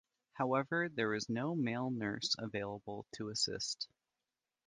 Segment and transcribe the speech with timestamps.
[0.33, 3.87] However, there was no male nurse available to assist.